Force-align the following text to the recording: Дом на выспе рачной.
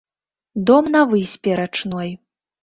Дом 0.65 0.85
на 0.95 1.01
выспе 1.11 1.53
рачной. 1.61 2.09